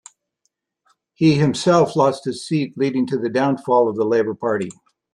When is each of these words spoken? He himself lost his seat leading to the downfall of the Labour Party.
He 1.13 1.35
himself 1.35 1.95
lost 1.95 2.25
his 2.25 2.43
seat 2.43 2.73
leading 2.75 3.05
to 3.05 3.19
the 3.19 3.29
downfall 3.29 3.87
of 3.87 3.95
the 3.97 4.03
Labour 4.03 4.33
Party. 4.33 4.69